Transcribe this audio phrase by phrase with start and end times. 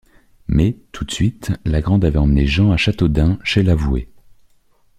[0.47, 4.09] Mais, tout de suite, la Grande avait emmené Jean à Châteaudun, chez l’avoué.